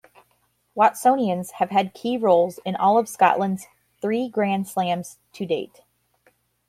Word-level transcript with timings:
Watsonians 0.75 1.51
have 1.59 1.69
had 1.69 1.93
key 1.93 2.17
roles 2.17 2.57
in 2.65 2.75
all 2.75 2.97
of 2.97 3.07
Scotland's 3.07 3.67
three 4.01 4.27
Grand 4.27 4.67
Slams 4.67 5.19
to 5.33 5.45
date. 5.45 5.81